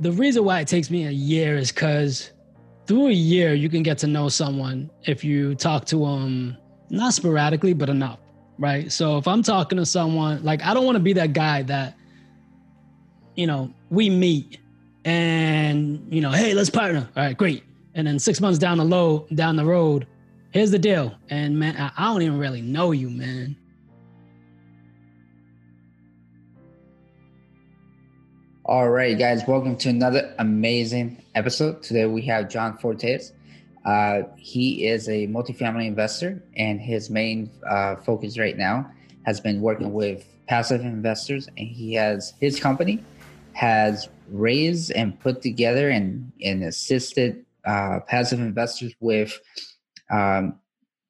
[0.00, 2.32] the reason why it takes me a year is because
[2.86, 6.56] through a year you can get to know someone if you talk to them
[6.88, 8.18] not sporadically but enough
[8.58, 8.92] right?
[8.92, 11.96] So if i'm talking to someone like i don't want to be that guy that
[13.34, 14.58] you know we meet
[15.04, 17.08] and you know hey let's partner.
[17.16, 17.64] All right great.
[17.94, 20.06] And then six months down the low down the road
[20.50, 21.14] here's the deal.
[21.30, 23.56] And man i, I don't even really know you man
[28.70, 31.82] All right, guys, welcome to another amazing episode.
[31.82, 33.32] Today we have John Fortes.
[33.84, 38.88] Uh, he is a multifamily investor, and his main uh, focus right now
[39.26, 41.48] has been working with passive investors.
[41.58, 43.02] And he has his company
[43.54, 49.36] has raised and put together and, and assisted uh, passive investors with
[50.12, 50.60] um,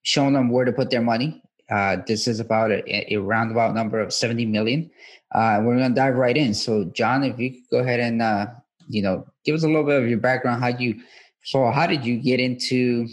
[0.01, 1.43] showing them where to put their money.
[1.71, 4.91] Uh, this is about a, a roundabout number of 70 million
[5.33, 6.55] uh, we're gonna dive right in.
[6.55, 8.47] So, John, if you could go ahead and uh,
[8.89, 11.01] you know give us a little bit of your background, how you
[11.45, 13.07] so how did you get into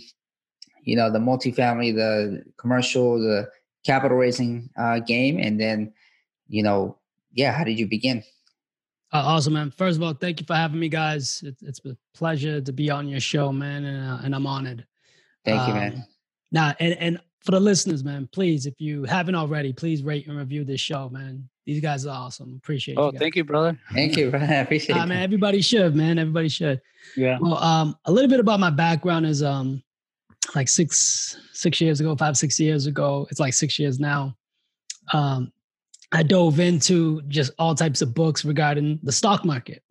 [0.83, 3.49] you know the multifamily, the commercial, the
[3.85, 5.93] capital raising uh, game, and then
[6.47, 6.97] you know
[7.33, 8.23] yeah, how did you begin?
[9.13, 9.71] Uh, awesome, man.
[9.71, 11.41] First of all, thank you for having me, guys.
[11.45, 14.85] It, it's a pleasure to be on your show, man, and, uh, and I'm honored.
[15.45, 16.05] Thank um, you, man.
[16.51, 20.37] Now, and, and for the listeners, man, please, if you haven't already, please rate and
[20.37, 21.47] review this show, man.
[21.65, 22.59] These guys are awesome.
[22.61, 23.15] Appreciate oh, you.
[23.15, 23.79] Oh, thank you, brother.
[23.93, 24.45] Thank you, brother.
[24.49, 25.05] I appreciate uh.
[25.05, 26.19] Man, everybody should, man.
[26.19, 26.81] Everybody should.
[27.15, 27.37] Yeah.
[27.39, 29.81] Well, um, a little bit about my background is um
[30.55, 33.25] like six six years ago, five, six years ago.
[33.31, 34.35] It's like six years now.
[35.13, 35.53] Um,
[36.11, 39.83] I dove into just all types of books regarding the stock market.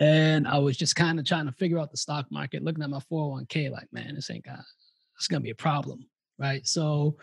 [0.00, 2.90] And I was just kind of trying to figure out the stock market, looking at
[2.90, 4.60] my 401k, like, man, this ain't got
[5.16, 6.06] it's gonna be a problem
[6.40, 6.66] right?
[6.66, 7.18] So,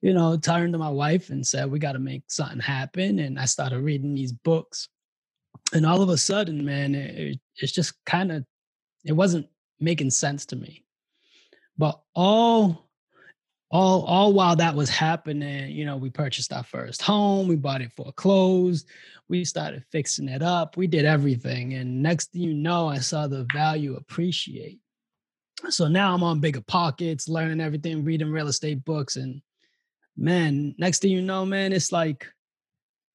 [0.00, 3.18] you know, turned to my wife and said, we got to make something happen.
[3.18, 4.88] And I started reading these books.
[5.74, 8.44] And all of a sudden, man, it, it's just kind of,
[9.04, 9.48] it wasn't
[9.80, 10.84] making sense to me.
[11.76, 12.88] But all,
[13.70, 17.80] all, all while that was happening, you know, we purchased our first home, we bought
[17.80, 18.86] it foreclosed,
[19.28, 21.74] we started fixing it up, we did everything.
[21.74, 24.81] And next thing you know, I saw the value appreciate
[25.70, 29.40] so now I'm on bigger pockets, learning everything, reading real estate books, and
[30.16, 32.26] man, next thing you know, man, it's like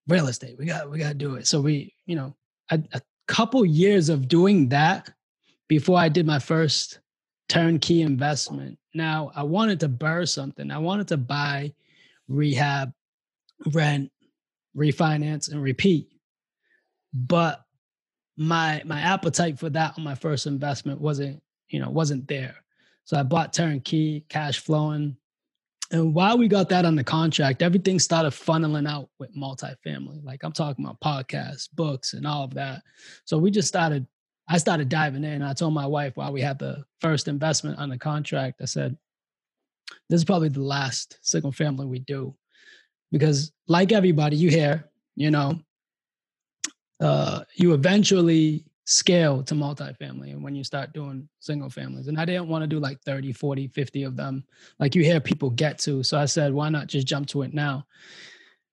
[0.07, 0.57] real estate.
[0.57, 1.47] We got we got to do it.
[1.47, 2.35] So we, you know,
[2.71, 5.09] a, a couple years of doing that
[5.67, 6.99] before I did my first
[7.49, 8.77] turnkey investment.
[8.93, 10.71] Now I wanted to burn something.
[10.71, 11.73] I wanted to buy,
[12.27, 12.93] rehab,
[13.73, 14.11] rent,
[14.75, 16.09] refinance, and repeat.
[17.13, 17.63] But
[18.37, 22.55] my my appetite for that on my first investment wasn't you know, wasn't there.
[23.05, 25.15] So I bought turnkey, cash flowing.
[25.91, 30.23] And while we got that on the contract, everything started funneling out with multifamily.
[30.23, 32.81] Like I'm talking about podcasts, books, and all of that.
[33.23, 34.05] So we just started,
[34.49, 35.41] I started diving in.
[35.41, 38.97] I told my wife while we had the first investment on the contract, I said,
[40.09, 42.35] this is probably the last single family we do.
[43.11, 45.61] Because like everybody, you hear, you know,
[46.99, 52.07] uh, you eventually scale to multifamily and when you start doing single families.
[52.07, 54.45] And I didn't want to do like 30, 40, 50 of them
[54.79, 56.03] like you hear people get to.
[56.03, 57.85] So I said, why not just jump to it now?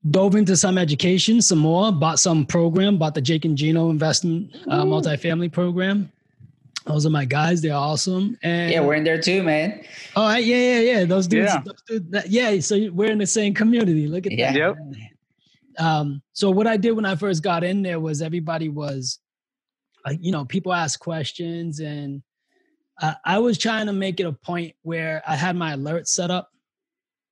[0.09, 4.55] Dove into some education, some more, bought some program, bought the Jake and Gino investment
[4.69, 6.13] uh, multifamily program.
[6.87, 7.61] Those are my guys.
[7.61, 8.39] They're awesome.
[8.45, 9.83] And yeah, we're in there too, man.
[10.15, 11.05] Oh, yeah, yeah, yeah.
[11.07, 11.53] Those dudes.
[11.53, 11.63] Yeah.
[11.65, 12.61] Those dudes, yeah.
[12.61, 14.07] So we're in the same community.
[14.07, 14.53] Look at yeah.
[14.53, 14.59] that.
[14.59, 15.85] Yep.
[15.85, 19.24] Um, so what I did when I first got in there was everybody was like
[20.13, 22.23] you know people ask questions and
[23.01, 26.31] uh, i was trying to make it a point where i had my alerts set
[26.31, 26.51] up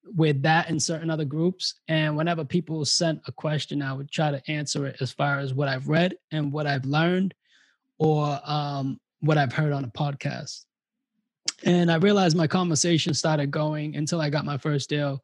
[0.05, 4.31] with that and certain other groups and whenever people sent a question i would try
[4.31, 7.35] to answer it as far as what i've read and what i've learned
[7.99, 10.65] or um, what i've heard on a podcast.
[11.65, 15.23] And i realized my conversation started going until i got my first deal.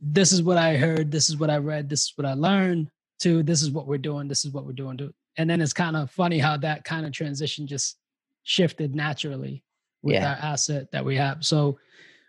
[0.00, 2.90] This is what i heard this is what i read this is what i learned
[3.20, 5.72] to this is what we're doing this is what we're doing to and then it's
[5.72, 7.98] kind of funny how that kind of transition just
[8.42, 9.64] shifted naturally
[10.02, 10.30] with yeah.
[10.30, 11.44] our asset that we have.
[11.44, 11.78] So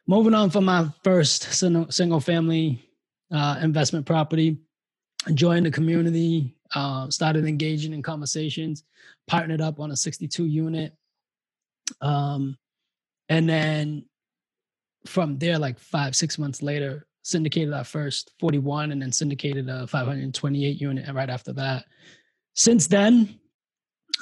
[0.08, 2.88] moving on from my first single family
[3.32, 4.58] uh, investment property,
[5.34, 8.84] joined the community, uh, started engaging in conversations,
[9.28, 10.94] partnered up on a 62 unit.
[12.02, 12.58] Um,
[13.30, 14.06] and then
[15.06, 19.88] from there, like five, six months later, syndicated our first 41 and then syndicated a
[19.88, 21.86] 528 unit right after that.
[22.54, 23.40] Since then,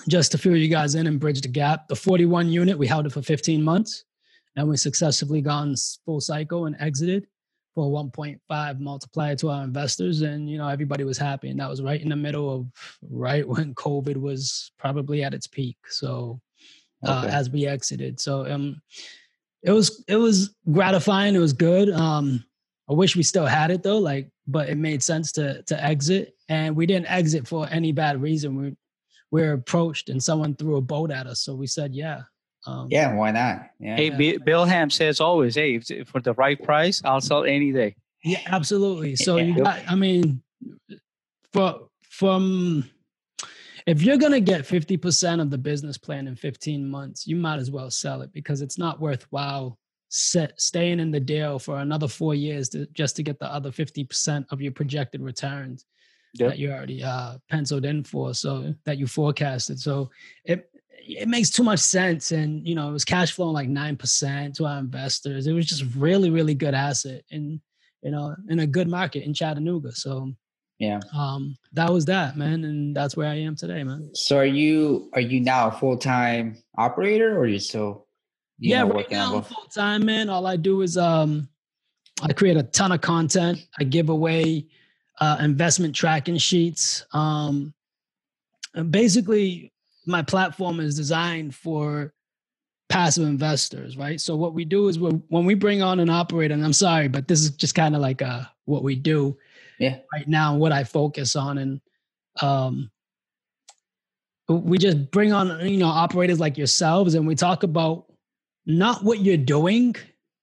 [0.07, 3.05] just to fill you guys in and bridge the gap, the 41 unit, we held
[3.05, 4.05] it for 15 months.
[4.55, 5.75] And we successfully gone
[6.05, 7.27] full cycle and exited.
[7.73, 10.21] for 1.5 multiplier to our investors.
[10.21, 11.49] And you know everybody was happy.
[11.49, 12.67] And that was right in the middle of
[13.09, 15.77] right when covid was probably at its peak.
[15.87, 16.41] So
[17.05, 17.33] uh, okay.
[17.33, 18.19] as we exited.
[18.19, 18.81] So um
[19.63, 21.35] it was it was gratifying.
[21.35, 21.89] It was good.
[21.89, 22.43] Um
[22.91, 26.35] i wish we still had it though like but it made sense to to exit
[26.49, 28.75] and we didn't exit for any bad reason we
[29.31, 32.21] we were approached and someone threw a boat at us so we said yeah
[32.67, 33.69] um, yeah, why not?
[33.79, 33.95] Yeah.
[33.95, 37.95] Hey, B- Bill Ham says always, hey, for the right price, I'll sell any day.
[38.23, 39.15] Yeah, absolutely.
[39.21, 39.43] So yeah.
[39.43, 40.41] you got, I mean,
[41.51, 42.89] for from
[43.87, 47.71] if you're gonna get 50% of the business plan in 15 months, you might as
[47.71, 49.77] well sell it because it's not worthwhile
[50.11, 53.71] set, staying in the deal for another four years to, just to get the other
[53.71, 55.85] 50% of your projected returns
[56.33, 56.49] yep.
[56.49, 59.79] that you already uh, penciled in for, so that you forecasted.
[59.79, 60.11] So
[60.45, 60.67] it
[61.03, 62.31] it makes too much sense.
[62.31, 65.47] And, you know, it was cash flowing like 9% to our investors.
[65.47, 67.59] It was just really, really good asset and,
[68.03, 69.93] you know, in a good market in Chattanooga.
[69.93, 70.31] So,
[70.77, 72.63] yeah, um, that was that, man.
[72.63, 74.11] And that's where I am today, man.
[74.13, 78.07] So are you, are you now a full-time operator or are you still,
[78.69, 80.29] yeah, know, right now I'm full time, man.
[80.29, 81.47] All I do is, um,
[82.23, 83.65] I create a ton of content.
[83.79, 84.67] I give away,
[85.19, 87.05] uh, investment tracking sheets.
[87.13, 87.73] Um,
[88.89, 89.71] basically
[90.05, 92.13] my platform is designed for
[92.89, 94.19] passive investors, right?
[94.19, 97.27] So what we do is when we bring on an operator, and I'm sorry, but
[97.27, 99.37] this is just kind of like uh, what we do
[99.79, 99.99] yeah.
[100.13, 101.81] right now, what I focus on, and
[102.41, 102.91] um,
[104.49, 108.10] we just bring on you know operators like yourselves, and we talk about
[108.65, 109.95] not what you're doing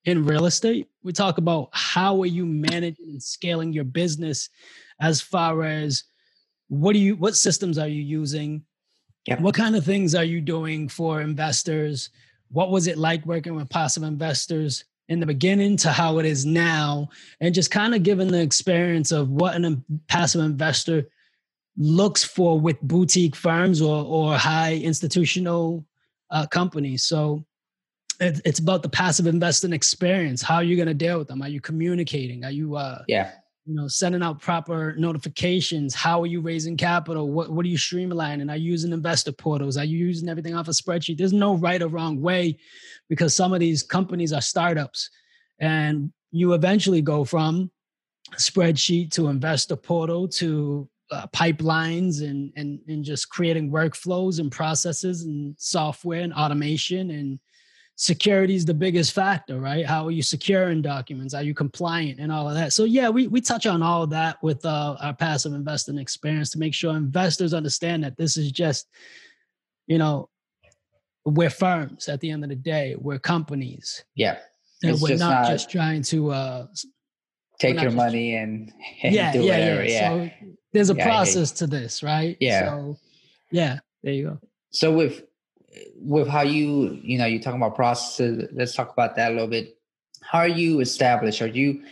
[0.04, 0.88] in real estate.
[1.02, 4.48] We talk about how are you managing and scaling your business,
[5.00, 6.04] as far as
[6.68, 8.64] what do you what systems are you using
[9.28, 9.40] Yep.
[9.40, 12.08] What kind of things are you doing for investors?
[12.50, 16.46] What was it like working with passive investors in the beginning to how it is
[16.46, 17.10] now?
[17.38, 21.10] And just kind of giving the experience of what a passive investor
[21.76, 25.84] looks for with boutique firms or, or high institutional
[26.30, 27.02] uh, companies.
[27.02, 27.44] So
[28.20, 30.42] it's about the passive investing experience.
[30.42, 31.42] How are you going to deal with them?
[31.42, 32.44] Are you communicating?
[32.44, 33.30] Are you uh, yeah.
[33.64, 35.94] you know sending out proper notifications?
[35.94, 37.30] How are you raising capital?
[37.30, 38.50] What, what are you streamlining?
[38.50, 39.76] Are you using investor portals?
[39.76, 41.18] Are you using everything off a spreadsheet?
[41.18, 42.58] There's no right or wrong way
[43.08, 45.10] because some of these companies are startups.
[45.60, 47.70] And you eventually go from
[48.34, 55.22] spreadsheet to investor portal to uh, pipelines and, and and just creating workflows and processes
[55.22, 57.38] and software and automation and
[57.98, 59.84] security is the biggest factor, right?
[59.84, 61.34] How are you securing documents?
[61.34, 62.72] Are you compliant and all of that?
[62.72, 66.50] So yeah, we we touch on all of that with uh, our passive investing experience
[66.52, 68.88] to make sure investors understand that this is just,
[69.88, 70.28] you know,
[71.24, 72.94] we're firms at the end of the day.
[72.96, 74.04] We're companies.
[74.14, 74.38] Yeah.
[74.84, 76.66] And we're not, not, just trying to uh,
[77.58, 78.72] take your money and,
[79.02, 79.84] and yeah, do yeah, whatever.
[79.84, 79.90] Yeah.
[79.90, 80.28] yeah.
[80.28, 82.36] So there's a yeah, process to this, right?
[82.38, 82.68] Yeah.
[82.68, 82.96] So
[83.50, 84.38] yeah, there you go.
[84.70, 85.24] So with
[85.96, 89.48] with how you you know you talking about processes let's talk about that a little
[89.48, 89.76] bit.
[90.22, 91.42] How are you established?
[91.42, 91.82] Are you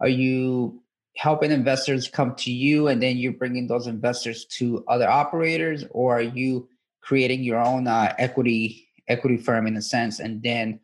[0.00, 0.82] are you
[1.16, 5.84] helping investors come to you and then you're bringing those investors to other operators?
[5.90, 6.68] Or are you
[7.00, 10.80] creating your own uh, equity equity firm in a sense and then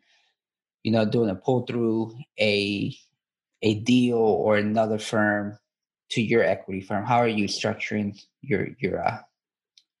[0.83, 2.95] you know doing a pull through a
[3.61, 5.57] a deal or another firm
[6.11, 7.05] to your equity firm?
[7.05, 9.19] How are you structuring your your uh,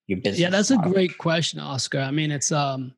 [0.09, 0.39] your business?
[0.39, 0.91] Yeah, that's model?
[0.91, 1.99] a great question, Oscar.
[1.99, 2.93] I mean, it's um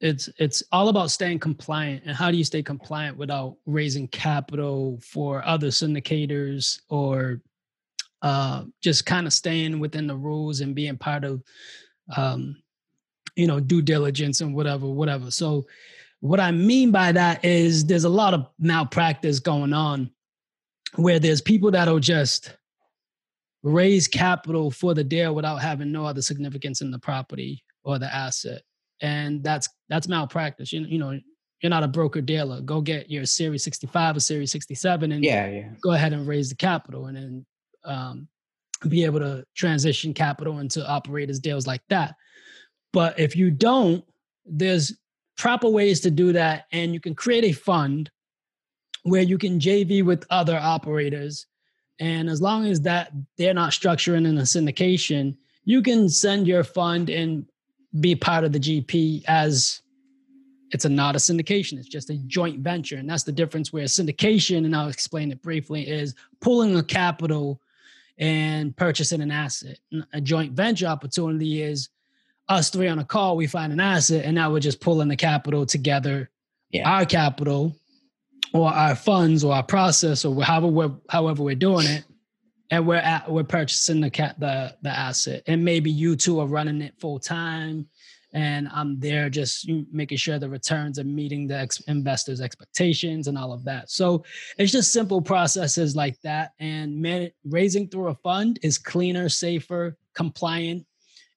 [0.00, 4.98] it's it's all about staying compliant and how do you stay compliant without raising capital
[5.02, 7.40] for other syndicators or
[8.22, 11.42] uh, just kind of staying within the rules and being part of
[12.16, 12.56] um,
[13.36, 15.66] you know due diligence and whatever whatever so
[16.20, 20.10] what i mean by that is there's a lot of malpractice going on
[20.96, 22.56] where there's people that'll just
[23.62, 28.12] raise capital for the deal without having no other significance in the property or the
[28.14, 28.62] asset.
[29.00, 30.72] And that's that's malpractice.
[30.72, 31.18] You, you know
[31.60, 32.60] you're not a broker dealer.
[32.60, 35.68] Go get your series 65 or series 67 and yeah, yeah.
[35.82, 37.46] go ahead and raise the capital and then
[37.84, 38.28] um,
[38.88, 42.14] be able to transition capital into operators deals like that.
[42.92, 44.04] But if you don't
[44.48, 44.96] there's
[45.36, 48.10] proper ways to do that and you can create a fund
[49.04, 51.46] where you can jv with other operators
[52.00, 56.64] and as long as that they're not structuring in a syndication, you can send your
[56.64, 57.46] fund and
[58.00, 59.82] be part of the GP as
[60.70, 61.78] it's a not a syndication.
[61.78, 62.96] It's just a joint venture.
[62.96, 66.82] And that's the difference where a syndication, and I'll explain it briefly, is pulling a
[66.82, 67.60] capital
[68.18, 69.78] and purchasing an asset.
[70.12, 71.88] A joint venture opportunity is
[72.48, 75.16] us three on a call, we find an asset, and now we're just pulling the
[75.16, 76.30] capital together,
[76.70, 76.88] yeah.
[76.88, 77.76] our capital
[78.52, 82.04] or our funds or our process or however we're however we're doing it
[82.70, 85.42] and we're at, we're purchasing the cat the the asset.
[85.46, 87.88] And maybe you two are running it full time
[88.34, 93.38] and i'm there just making sure the returns are meeting the ex- investors expectations and
[93.38, 93.90] all of that.
[93.90, 94.24] So
[94.58, 99.96] it's just simple processes like that and man, raising through a fund is cleaner safer
[100.14, 100.84] compliant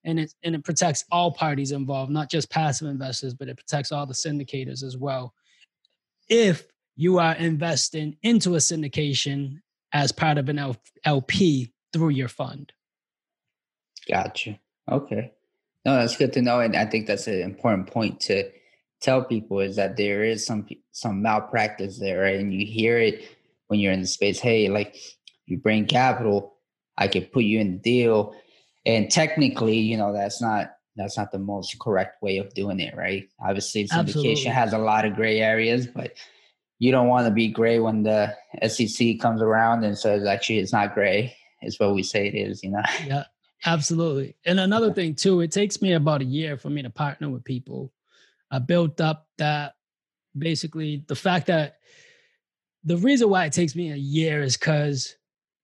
[0.03, 3.91] and it and it protects all parties involved not just passive investors but it protects
[3.91, 5.33] all the syndicators as well.
[6.27, 9.61] If you are investing into a syndication
[9.93, 12.71] as part of an LP through your fund.
[14.09, 14.59] Gotcha.
[14.89, 15.31] Okay.
[15.85, 18.49] No, that's good to know, and I think that's an important point to
[19.01, 22.39] tell people is that there is some some malpractice there, right?
[22.39, 23.27] And you hear it
[23.67, 24.39] when you're in the space.
[24.39, 24.95] Hey, like
[25.47, 26.53] you bring capital,
[26.97, 28.35] I could put you in the deal,
[28.85, 32.95] and technically, you know, that's not that's not the most correct way of doing it,
[32.95, 33.27] right?
[33.43, 34.43] Obviously, syndication Absolutely.
[34.45, 36.13] has a lot of gray areas, but
[36.81, 38.35] you don't want to be gray when the
[38.67, 41.31] SEC comes around and says actually it's not gray.
[41.61, 42.81] It's what we say it is, you know.
[43.05, 43.25] Yeah,
[43.67, 44.35] absolutely.
[44.47, 47.43] And another thing too, it takes me about a year for me to partner with
[47.43, 47.93] people.
[48.49, 49.73] I built up that
[50.35, 51.77] basically the fact that
[52.83, 55.15] the reason why it takes me a year is because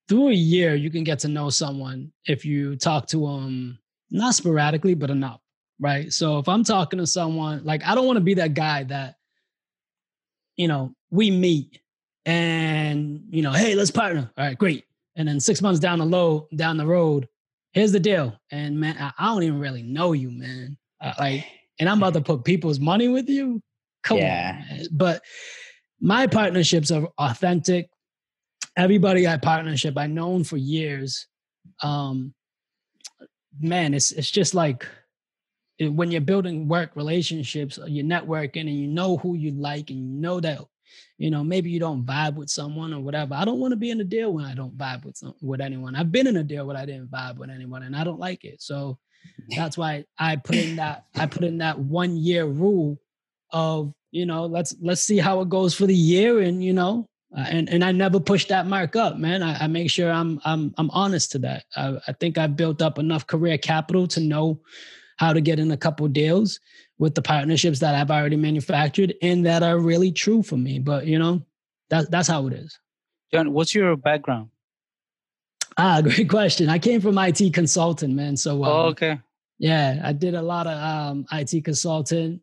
[0.08, 3.80] through a year you can get to know someone if you talk to them
[4.12, 5.42] not sporadically but enough
[5.80, 8.84] right so if i'm talking to someone like i don't want to be that guy
[8.84, 9.16] that
[10.58, 11.80] you know we meet
[12.28, 14.30] and you know, hey, let's partner.
[14.38, 14.84] All right, great.
[15.16, 17.28] And then six months down the low down the road,
[17.72, 18.38] here's the deal.
[18.52, 20.78] And man, I, I don't even really know you, man.
[21.02, 21.46] Uh, like,
[21.80, 23.62] and I'm about to put people's money with you.
[24.04, 24.62] Come yeah.
[24.70, 24.88] on, man.
[24.92, 25.24] but
[26.02, 27.90] my partnerships are authentic.
[28.76, 31.28] Everybody I partnership I known for years.
[31.82, 32.34] Um,
[33.60, 34.86] man, it's it's just like
[35.80, 40.22] when you're building work relationships, you're networking, and you know who you like, and you
[40.22, 40.62] know that
[41.18, 43.90] you know maybe you don't vibe with someone or whatever i don't want to be
[43.90, 46.44] in a deal when i don't vibe with some, with anyone i've been in a
[46.44, 48.98] deal where i didn't vibe with anyone and i don't like it so
[49.56, 53.00] that's why i put in that i put in that one year rule
[53.52, 57.06] of you know let's let's see how it goes for the year and you know
[57.36, 59.44] uh, and and I never push that mark up, man.
[59.44, 61.66] I, I, make sure I'm I'm I'm honest to that.
[61.76, 64.62] I, I think I've built up enough career capital to know
[65.18, 66.60] how to get in a couple deals
[66.98, 70.80] with the partnerships that I've already manufactured and that are really true for me.
[70.80, 71.44] But you know,
[71.90, 72.80] that's that's how it is.
[73.32, 74.50] John, what's your background?
[75.78, 76.70] Ah, great question.
[76.70, 78.38] I came from IT consulting, man.
[78.38, 79.20] So um, oh, okay.
[79.60, 82.42] Yeah, I did a lot of um, IT consulting.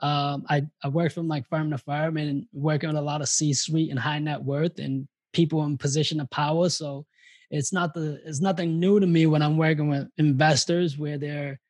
[0.00, 3.28] Um, I, I worked from like firm to firm and working with a lot of
[3.28, 6.68] C-suite and high net worth and people in position of power.
[6.68, 7.06] So
[7.50, 11.60] it's not the it's nothing new to me when I'm working with investors where they're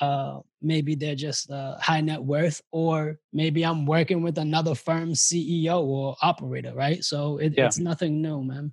[0.00, 5.22] uh, maybe they're just uh, high net worth, or maybe I'm working with another firm's
[5.22, 7.02] CEO or operator, right?
[7.02, 7.66] So it, yeah.
[7.66, 8.72] it's nothing new, man.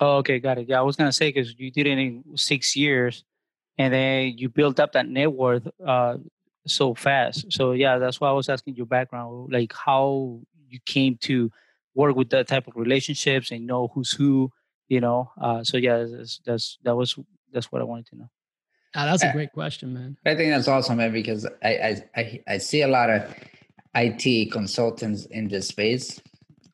[0.00, 0.68] Oh, okay, got it.
[0.68, 3.24] Yeah, I was gonna say because you did it in six years,
[3.78, 6.16] and then you built up that net worth uh,
[6.66, 7.52] so fast.
[7.52, 11.50] So yeah, that's why I was asking your background, like how you came to
[11.94, 14.50] work with that type of relationships and know who's who,
[14.88, 15.30] you know.
[15.40, 17.18] Uh, so yeah, that's, that's that was
[17.52, 18.30] that's what I wanted to know.
[18.96, 20.16] Oh, that's a uh, great question, man.
[20.24, 23.22] I think that's awesome, man, because I, I, I see a lot of
[23.94, 26.18] IT consultants in this space,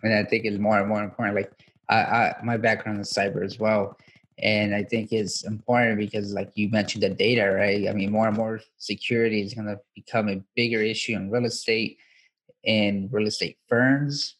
[0.04, 1.34] and I think it's more and more important.
[1.34, 1.52] Like,
[1.88, 3.98] I, I my background is cyber as well,
[4.38, 7.88] and I think it's important because, like you mentioned, the data, right?
[7.88, 11.46] I mean, more and more security is going to become a bigger issue in real
[11.46, 11.98] estate
[12.64, 14.36] and real estate firms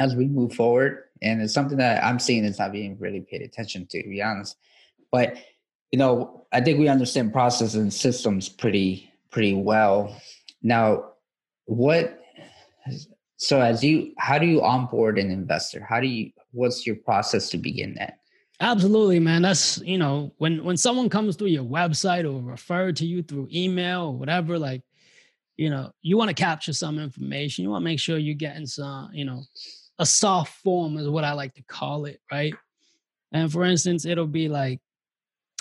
[0.00, 3.42] as we move forward, and it's something that I'm seeing is not being really paid
[3.42, 4.56] attention to, to be honest.
[5.12, 5.36] But
[5.94, 10.20] you know, I think we understand processes and systems pretty pretty well.
[10.60, 11.12] Now,
[11.66, 12.20] what
[13.36, 15.86] so as you how do you onboard an investor?
[15.88, 18.18] How do you what's your process to begin that?
[18.58, 19.42] Absolutely, man.
[19.42, 23.46] That's you know, when when someone comes through your website or referred to you through
[23.54, 24.82] email or whatever, like,
[25.56, 27.62] you know, you want to capture some information.
[27.62, 29.44] You want to make sure you're getting some, you know,
[30.00, 32.52] a soft form is what I like to call it, right?
[33.30, 34.80] And for instance, it'll be like,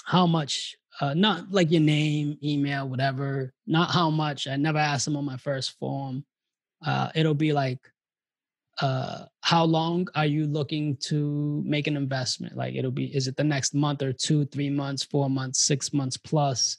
[0.04, 4.48] how much uh, not like your name, email, whatever, not how much.
[4.48, 6.24] I never asked them on my first form.
[6.86, 7.80] Uh, it'll be like,
[8.82, 12.56] uh, how long are you looking to make an investment?
[12.56, 15.94] Like it'll be, is it the next month or two, three months, four months, six
[15.94, 16.78] months plus?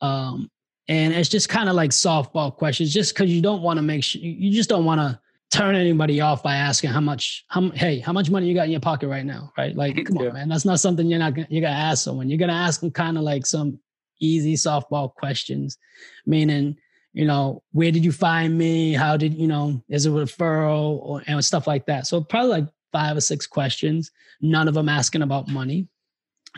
[0.00, 0.50] Um,
[0.88, 4.04] and it's just kind of like softball questions, just because you don't want to make
[4.04, 5.18] sure you just don't want to
[5.50, 8.72] turn anybody off by asking how much how hey how much money you got in
[8.72, 10.28] your pocket right now right like come yeah.
[10.28, 12.80] on man that's not something you're not gonna, you're gonna ask someone you're gonna ask
[12.80, 13.78] them kind of like some
[14.20, 15.78] easy softball questions
[16.26, 16.76] meaning
[17.14, 18.92] you know, where did you find me?
[18.92, 19.82] How did you know?
[19.88, 22.08] Is it a referral or and stuff like that?
[22.08, 24.10] So probably like five or six questions.
[24.40, 25.86] None of them asking about money,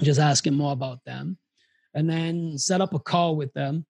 [0.02, 1.36] just asking more about them,
[1.92, 3.84] and then set up a call with them.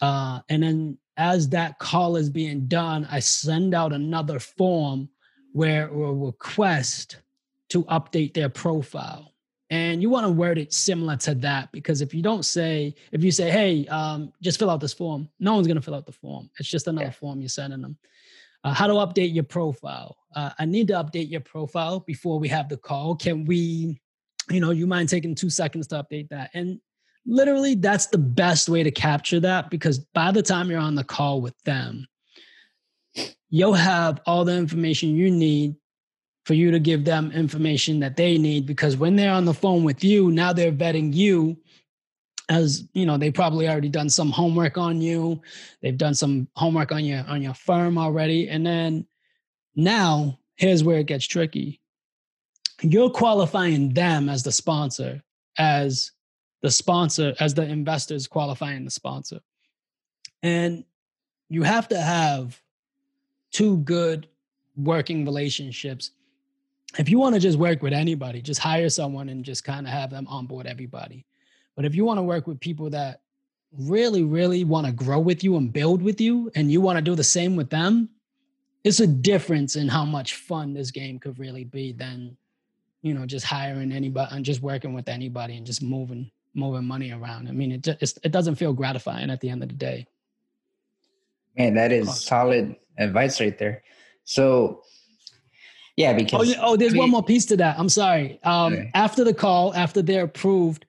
[0.00, 5.08] Uh, and then as that call is being done, I send out another form
[5.52, 7.18] where a request
[7.70, 9.32] to update their profile.
[9.70, 13.24] And you want to word it similar to that because if you don't say if
[13.24, 16.04] you say hey um, just fill out this form no one's going to fill out
[16.04, 16.50] the form.
[16.58, 17.12] It's just another yeah.
[17.12, 17.96] form you're sending them.
[18.64, 20.16] Uh, how to update your profile.
[20.36, 23.16] Uh, i need to update your profile before we have the call.
[23.16, 23.98] Can we
[24.50, 26.50] you know you mind taking two seconds to update that?
[26.52, 26.78] And
[27.26, 31.04] literally that's the best way to capture that because by the time you're on the
[31.04, 32.06] call with them
[33.50, 35.74] you'll have all the information you need
[36.44, 39.84] for you to give them information that they need because when they're on the phone
[39.84, 41.56] with you now they're vetting you
[42.48, 45.40] as you know they probably already done some homework on you.
[45.80, 48.48] They've done some homework on your on your firm already.
[48.48, 49.06] And then
[49.74, 51.80] now here's where it gets tricky.
[52.82, 55.22] You're qualifying them as the sponsor
[55.58, 56.10] as
[56.62, 59.40] the sponsor as the investors qualifying the sponsor.
[60.42, 60.84] And
[61.50, 62.60] you have to have
[63.50, 64.28] two good
[64.76, 66.12] working relationships.
[66.98, 69.92] If you want to just work with anybody, just hire someone and just kind of
[69.92, 71.26] have them onboard everybody.
[71.76, 73.20] But if you want to work with people that
[73.78, 77.02] really, really want to grow with you and build with you, and you want to
[77.02, 78.08] do the same with them,
[78.84, 82.36] it's a difference in how much fun this game could really be than,
[83.00, 87.12] you know, just hiring anybody and just working with anybody and just moving moving money
[87.12, 87.48] around.
[87.48, 90.06] I mean, it just it doesn't feel gratifying at the end of the day.
[91.56, 93.82] Man, that is solid advice right there.
[94.24, 94.82] So
[95.96, 97.78] yeah, because oh, oh there's I mean, one more piece to that.
[97.78, 98.40] I'm sorry.
[98.44, 98.90] Um, okay.
[98.94, 100.86] After the call, after they're approved,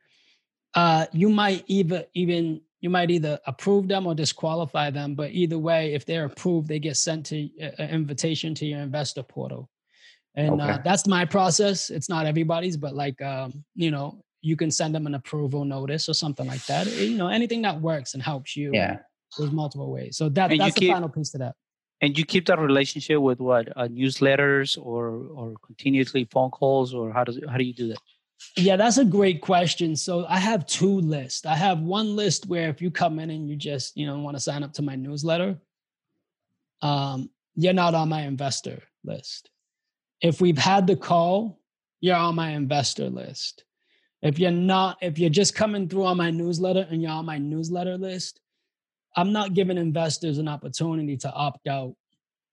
[0.76, 5.16] uh, you might either even you might either approve them or disqualify them.
[5.16, 8.80] But either way, if they're approved, they get sent to uh, an invitation to your
[8.80, 9.70] investor portal,
[10.36, 10.74] and uh, okay.
[10.74, 11.90] uh, that's my process.
[11.90, 16.08] It's not everybody's, but like um, you know, you can send them an approval notice
[16.08, 16.86] or something like that.
[16.86, 18.70] You know, anything that works and helps you.
[18.74, 19.00] Yeah.
[19.38, 20.16] There's multiple ways.
[20.18, 21.56] So that that's the keep, final piece to that
[22.04, 27.12] and you keep that relationship with what uh, newsletters or or continuously phone calls or
[27.12, 27.98] how does how do you do that
[28.58, 32.70] yeah that's a great question so i have two lists i have one list where
[32.70, 34.96] if you come in and you just you know want to sign up to my
[34.96, 35.58] newsletter
[36.82, 39.50] um you're not on my investor list
[40.22, 41.60] if we've had the call
[42.02, 43.64] you're on my investor list
[44.24, 47.38] if you're not if you're just coming through on my newsletter and you're on my
[47.38, 48.40] newsletter list
[49.16, 51.96] I'm not giving investors an opportunity to opt out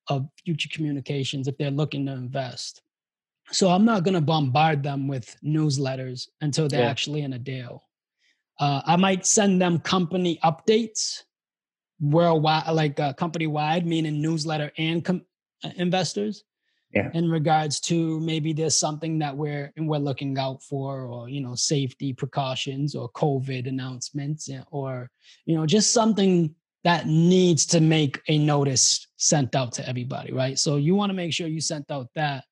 [0.09, 2.83] of future communications if they're looking to invest.
[3.53, 6.91] So I'm not going to bombard them with newsletters until they're yeah.
[6.91, 7.83] actually in a deal.
[8.59, 11.23] Uh, I might send them company updates
[12.01, 15.25] worldwide, like uh, company wide, meaning newsletter and com-
[15.65, 16.45] uh, investors
[16.93, 17.11] yeah.
[17.15, 21.41] in regards to maybe there's something that we're and we're looking out for or you
[21.41, 25.11] know safety precautions or covid announcements or
[25.47, 30.59] you know just something that needs to make a notice sent out to everybody right
[30.59, 32.45] so you want to make sure you sent out that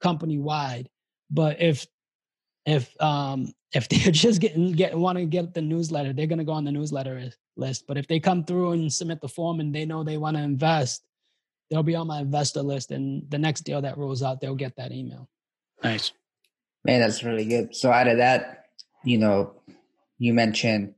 [0.00, 0.88] company wide
[1.30, 1.86] but if
[2.66, 6.44] if um if they're just getting get want to get the newsletter they're going to
[6.44, 9.74] go on the newsletter list but if they come through and submit the form and
[9.74, 11.02] they know they want to invest
[11.72, 14.76] they'll be on my investor list and the next deal that rolls out they'll get
[14.76, 15.26] that email.
[15.82, 16.12] Nice.
[16.84, 17.74] Man that's really good.
[17.74, 18.66] So out of that
[19.04, 19.54] you know
[20.18, 20.94] you mentioned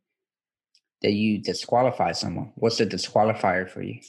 [1.02, 2.50] that you disqualify someone.
[2.56, 4.00] What's the disqualifier for you?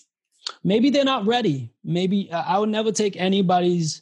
[0.64, 1.72] Maybe they're not ready.
[1.84, 4.02] Maybe uh, i would never take anybody's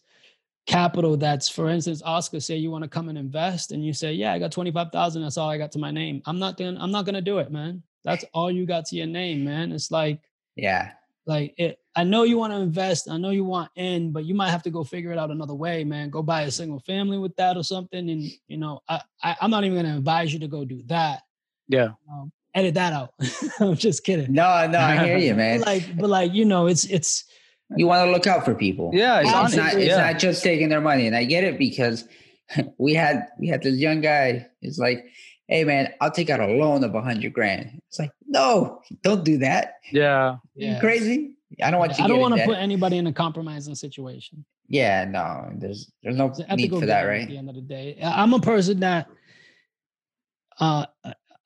[0.65, 4.13] capital that's for instance oscar say you want to come and invest and you say
[4.13, 6.21] yeah i got 25000 that's all i got to my name.
[6.25, 7.83] I'm not doing i'm not going to do it man.
[8.05, 9.73] That's all you got to your name man.
[9.73, 10.21] It's like
[10.55, 10.91] yeah.
[11.25, 13.09] like it, I know you want to invest.
[13.09, 15.53] I know you want in, but you might have to go figure it out another
[15.53, 16.09] way, man.
[16.09, 18.09] Go buy a single family with that or something.
[18.09, 20.81] And you know, I, I am not even going to advise you to go do
[20.87, 21.21] that.
[21.67, 21.89] Yeah.
[22.11, 23.13] Um, edit that out.
[23.59, 24.33] I'm just kidding.
[24.33, 25.61] No, no, I hear you, man.
[25.65, 27.25] like, but like, you know, it's it's.
[27.75, 28.91] You want to look out for people.
[28.93, 29.73] Yeah, it's, it's not.
[29.73, 30.11] It's yeah.
[30.11, 32.05] not just taking their money, and I get it because
[32.77, 34.47] we had we had this young guy.
[34.61, 35.05] It's like
[35.47, 37.81] hey man, I'll take out a loan of a hundred grand.
[37.87, 39.75] It's like, no, don't do that.
[39.91, 40.37] Yeah.
[40.55, 40.79] yeah.
[40.79, 41.35] crazy?
[41.61, 44.45] I don't want you I don't want to put anybody in a compromising situation.
[44.67, 47.23] Yeah, no, there's there's no need for that, right?
[47.23, 49.09] At the end of the day, I'm a person that
[50.59, 50.85] uh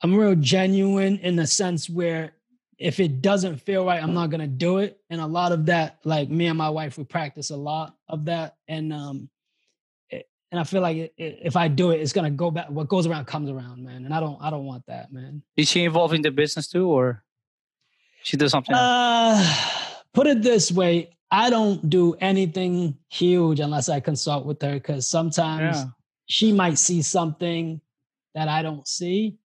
[0.01, 2.33] I'm real genuine in the sense where
[2.77, 4.99] if it doesn't feel right, I'm not gonna do it.
[5.09, 8.25] And a lot of that, like me and my wife, we practice a lot of
[8.25, 8.55] that.
[8.67, 9.29] And um
[10.51, 12.69] and I feel like it, it, if I do it, it's gonna go back.
[12.69, 14.05] What goes around comes around, man.
[14.05, 15.41] And I don't, I don't want that, man.
[15.57, 17.23] Is she involved in the business too, or?
[18.23, 18.75] She does something.
[18.75, 19.43] Uh,
[20.17, 25.05] put it this way: I don't do anything huge unless I consult with her because
[25.05, 25.85] sometimes yeah.
[26.25, 27.79] she might see something
[28.33, 29.37] that I don't see.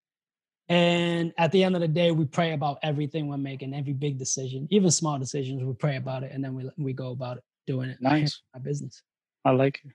[0.68, 4.18] And at the end of the day, we pray about everything we're making, every big
[4.18, 5.62] decision, even small decisions.
[5.62, 7.98] We pray about it, and then we we go about it, doing it.
[8.00, 9.02] Nice, my business.
[9.44, 9.92] I like it.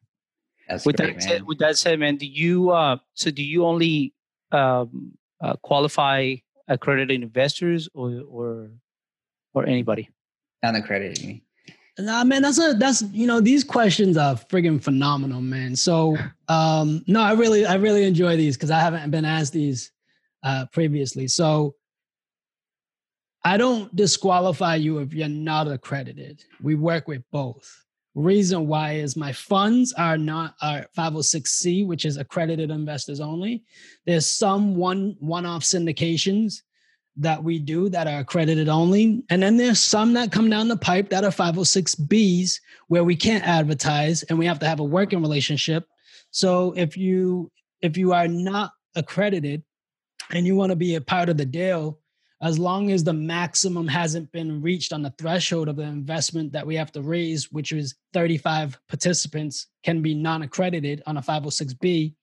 [0.69, 1.21] That's with great, that man.
[1.21, 4.13] said, with that said, man, do you uh so do you only
[4.51, 6.35] um uh, qualify
[6.67, 8.71] accredited investors or or
[9.55, 10.09] or anybody?
[10.63, 11.25] Non-accredited.
[11.25, 11.43] me.
[11.99, 15.75] Nah, man, that's a that's you know these questions are friggin' phenomenal, man.
[15.75, 16.15] So
[16.47, 19.91] um no, I really I really enjoy these because I haven't been asked these
[20.43, 21.27] uh previously.
[21.27, 21.75] So
[23.43, 26.43] I don't disqualify you if you're not accredited.
[26.61, 27.85] We work with both.
[28.13, 33.63] Reason why is my funds are not are 506c, which is accredited investors only.
[34.05, 36.63] There's some one one-off syndications
[37.17, 40.77] that we do that are accredited only, and then there's some that come down the
[40.77, 45.21] pipe that are 506bs where we can't advertise and we have to have a working
[45.21, 45.87] relationship.
[46.31, 47.51] So if you
[47.81, 49.63] if you are not accredited
[50.31, 51.99] and you want to be a part of the deal,
[52.41, 56.65] as long as the maximum hasn't been reached on the threshold of the investment that
[56.65, 62.13] we have to raise, which is 35 participants can be non-accredited on a 506b,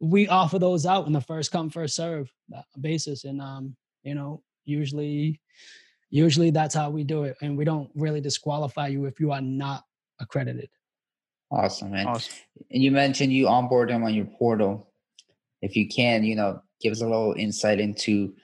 [0.00, 4.14] we offer those out in the first come first serve uh, basis, and um, you
[4.14, 5.40] know usually
[6.10, 9.40] usually that's how we do it, and we don't really disqualify you if you are
[9.40, 9.84] not
[10.20, 10.70] accredited.
[11.50, 12.06] Awesome, man.
[12.06, 12.34] Awesome.
[12.70, 14.90] And you mentioned you onboard them on your portal.
[15.60, 18.34] If you can, you know, give us a little insight into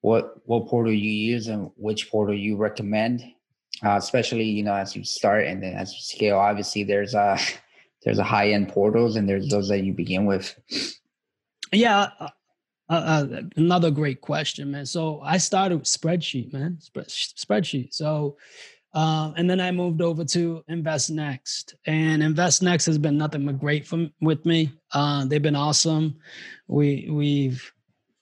[0.00, 3.22] what what portal you use and which portal you recommend
[3.84, 7.38] uh, especially you know as you start and then as you scale obviously there's a
[8.02, 10.58] there's a high end portals and there's those that you begin with
[11.72, 12.08] yeah
[12.90, 17.94] uh, uh, uh another great question man so i started with spreadsheet man Spread, spreadsheet
[17.94, 18.36] so
[18.92, 23.46] um, and then I moved over to Invest Next, and Invest Next has been nothing
[23.46, 24.72] but great for, with me.
[24.92, 26.16] Uh, they've been awesome.
[26.66, 27.72] We we've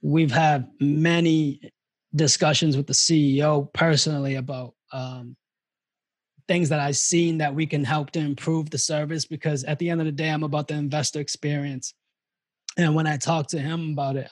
[0.02, 1.72] we've had many
[2.14, 5.36] discussions with the CEO personally about um,
[6.46, 9.90] things that I've seen that we can help to improve the service because at the
[9.90, 11.94] end of the day, I'm about the investor experience.
[12.76, 14.30] And when I talk to him about it,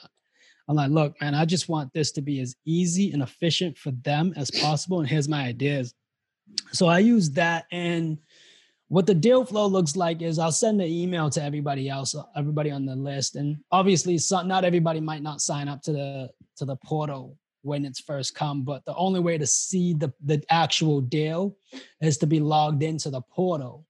[0.67, 3.91] I'm like, look, man, I just want this to be as easy and efficient for
[3.91, 4.99] them as possible.
[4.99, 5.93] And here's my ideas.
[6.71, 8.17] So I use that and
[8.89, 12.71] what the deal flow looks like is I'll send an email to everybody else, everybody
[12.71, 16.77] on the list, and obviously, not everybody might not sign up to the to the
[16.77, 18.63] portal when it's first come.
[18.63, 21.57] But the only way to see the the actual deal
[22.01, 23.85] is to be logged into the portal.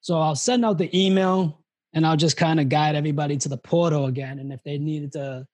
[0.00, 3.58] So I'll send out the email, and I'll just kind of guide everybody to the
[3.58, 4.38] portal again.
[4.38, 5.46] And if they needed to,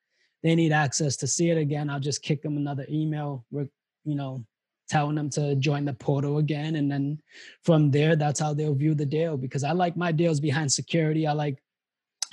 [0.43, 3.45] they need access to see it again, I'll just kick them another email.
[3.51, 4.45] You know,
[4.89, 6.77] telling them to join the portal again.
[6.77, 7.21] And then
[7.63, 11.27] from there, that's how they'll view the deal because I like my deals behind security.
[11.27, 11.59] I like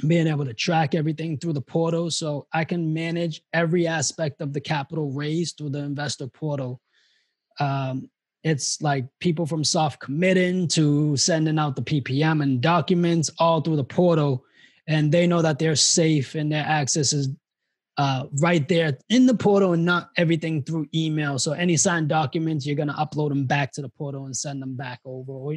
[0.08, 4.54] being able to track everything through the portal so I can manage every aspect of
[4.54, 6.82] the capital raised through the investor portal.
[7.60, 8.10] Um,
[8.44, 13.78] it's like people from soft committing to sending out the PPM and documents all through
[13.78, 14.46] the portal.
[14.88, 17.30] And they know that they're safe and their access is
[17.98, 21.40] uh, right there in the portal and not everything through email.
[21.40, 24.62] So any signed documents, you're going to upload them back to the portal and send
[24.62, 25.56] them back over.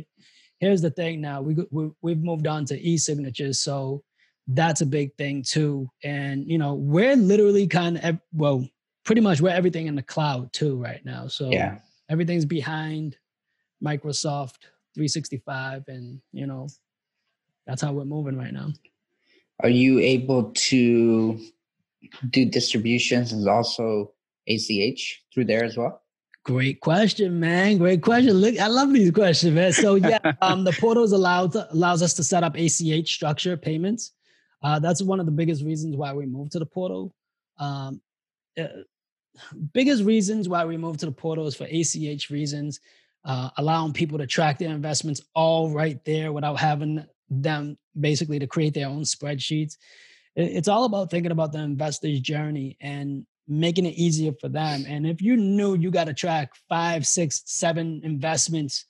[0.60, 3.60] Here's the thing now we, we, we've moved on to e-signatures.
[3.60, 4.02] So
[4.46, 5.88] that's a big thing too.
[6.02, 8.66] And, you know, we're literally kind of, well,
[9.04, 11.28] pretty much we're everything in the cloud too right now.
[11.28, 13.16] So yeah, everything's behind
[13.84, 14.58] Microsoft
[14.94, 16.68] 365 and, you know,
[17.66, 18.72] that's how we're moving right now.
[19.60, 21.40] Are you able to
[22.30, 24.12] do distributions and also
[24.48, 26.02] ACH through there as well?
[26.44, 27.76] Great question, man.
[27.78, 28.32] Great question.
[28.32, 29.72] Look, I love these questions, man.
[29.72, 34.12] So yeah, um, the portal is allowed allows us to set up ACH structure payments.
[34.62, 37.14] Uh, that's one of the biggest reasons why we moved to the portal.
[37.58, 38.00] Um,
[38.58, 38.68] uh,
[39.72, 42.80] biggest reasons why we moved to the portal is for ACH reasons,
[43.24, 48.46] uh, allowing people to track their investments all right there without having them basically to
[48.46, 49.76] create their own spreadsheets
[50.38, 54.84] it's all about thinking about the investor's journey and making it easier for them.
[54.86, 58.84] And if you knew you got to track five, six, seven investments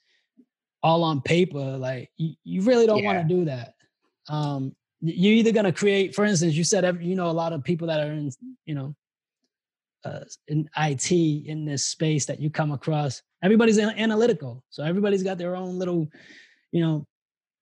[0.83, 3.13] all on paper, like you, you really don't yeah.
[3.13, 3.73] want to do that.
[4.27, 7.63] Um, you're either going to create, for instance, you said, you know, a lot of
[7.63, 8.31] people that are in,
[8.65, 8.95] you know,
[10.05, 14.63] uh, in IT in this space that you come across, everybody's analytical.
[14.69, 16.07] So everybody's got their own little,
[16.71, 17.07] you know,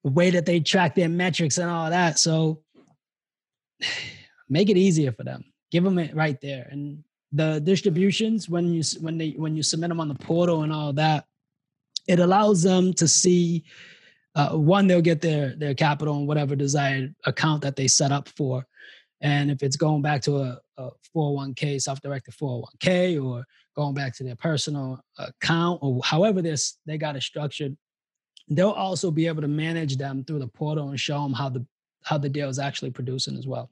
[0.04, 2.18] way that they track their metrics and all that.
[2.18, 2.62] So
[4.48, 5.44] make it easier for them.
[5.70, 6.68] Give them it right there.
[6.70, 10.72] And the distributions when you when they when you submit them on the portal and
[10.72, 11.26] all that,
[12.06, 13.64] it allows them to see
[14.34, 18.28] uh, one they'll get their their capital in whatever desired account that they set up
[18.28, 18.66] for
[19.20, 24.24] and if it's going back to a, a 401k self-directed 401k or going back to
[24.24, 27.76] their personal account or however this they got it structured
[28.48, 31.64] they'll also be able to manage them through the portal and show them how the
[32.02, 33.70] how the deal is actually producing as well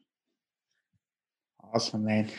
[1.75, 2.31] awesome man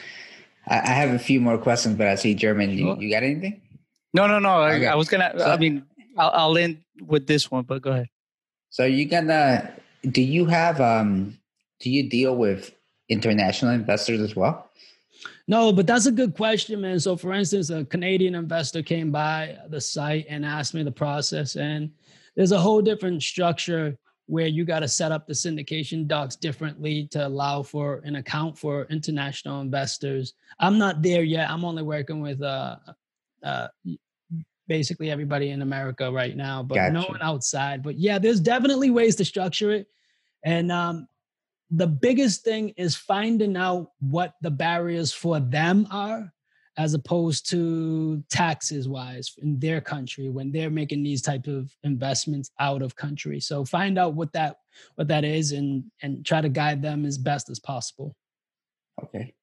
[0.67, 3.61] i, I have a few more questions but i see german you, you got anything
[4.13, 4.87] no no no okay.
[4.87, 5.83] I, I, was gonna so, i mean
[6.17, 8.09] I'll, I'll end with this one but go ahead
[8.69, 9.71] so you gonna
[10.11, 11.37] do you have um
[11.79, 12.71] do you deal with
[13.09, 14.69] international investors as well?
[15.47, 16.99] No, but that's a good question, man.
[16.99, 21.55] So, for instance, a Canadian investor came by the site and asked me the process,
[21.55, 21.91] and
[22.35, 27.07] there's a whole different structure where you got to set up the syndication docs differently
[27.11, 30.33] to allow for an account for international investors.
[30.59, 31.49] I'm not there yet.
[31.49, 32.75] I'm only working with uh,
[33.41, 33.67] uh,
[34.67, 36.91] basically everybody in America right now, but gotcha.
[36.93, 37.81] no one outside.
[37.81, 39.87] But yeah, there's definitely ways to structure it.
[40.43, 41.07] And um,
[41.71, 46.33] the biggest thing is finding out what the barriers for them are
[46.77, 52.51] as opposed to taxes wise in their country when they're making these type of investments
[52.59, 54.57] out of country so find out what that
[54.95, 58.15] what that is and and try to guide them as best as possible
[59.03, 59.33] okay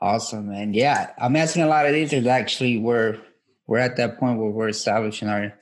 [0.00, 3.18] awesome and yeah i'm asking a lot of these is actually we're
[3.66, 5.54] we're at that point where we're establishing our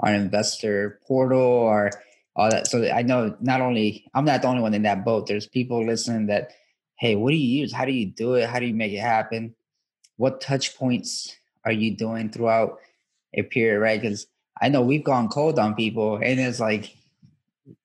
[0.00, 1.90] our investor portal or
[2.36, 2.66] all that.
[2.66, 5.26] So I know not only I'm not the only one in that boat.
[5.26, 6.52] There's people listening that,
[6.98, 7.72] hey, what do you use?
[7.72, 8.48] How do you do it?
[8.48, 9.54] How do you make it happen?
[10.20, 12.78] What touch points are you doing throughout
[13.32, 13.98] a period, right?
[13.98, 14.26] Because
[14.60, 16.94] I know we've gone cold on people, and it's like,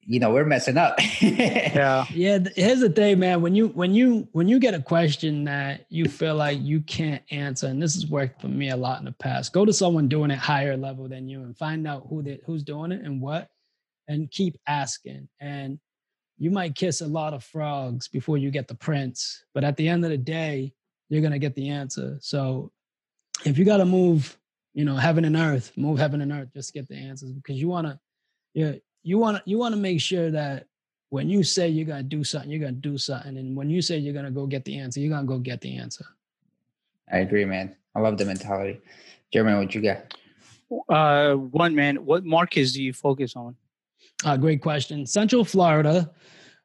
[0.02, 1.00] you know, we're messing up.
[1.22, 2.40] yeah, yeah.
[2.54, 3.42] Here's the thing, man.
[3.42, 7.24] When you when you when you get a question that you feel like you can't
[7.32, 10.10] answer, and this has worked for me a lot in the past, go to someone
[10.10, 13.22] doing it higher level than you and find out who they, who's doing it and
[13.22, 13.48] what
[14.10, 15.30] and keep asking.
[15.40, 15.80] And
[16.38, 19.88] you might kiss a lot of frogs before you get the prince, but at the
[19.88, 20.74] end of the day,
[21.10, 22.18] you're going to get the answer.
[22.22, 22.72] So
[23.46, 24.38] if you got to move,
[24.74, 27.68] you know, heaven and earth, move heaven and earth, just get the answers because you
[27.68, 28.00] want to,
[28.54, 30.68] you you want to, you want to make sure that
[31.10, 33.38] when you say you're going to do something, you're going to do something.
[33.38, 35.38] And when you say you're going to go get the answer, you're going to go
[35.38, 36.06] get the answer.
[37.12, 37.76] I agree, man.
[37.94, 38.82] I love the mentality.
[39.32, 40.14] Jeremy, what you got?
[40.90, 43.56] Uh, one man, what markets do you focus on?
[44.24, 45.06] Uh, great question.
[45.06, 46.12] Central Florida,